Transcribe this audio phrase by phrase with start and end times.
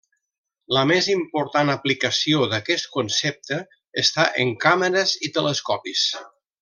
[0.75, 3.59] La més important aplicació d'aquest concepte
[4.05, 6.09] està en càmeres i telescopis.